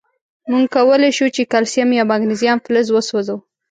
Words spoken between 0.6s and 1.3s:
کولای شو